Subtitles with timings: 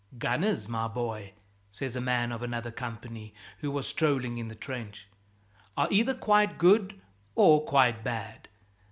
[0.17, 1.33] "Gunners, my boy,"
[1.69, 5.07] says a man of another company who was strolling in the trench,
[5.77, 6.99] "are either quite good
[7.35, 8.47] or quite bad.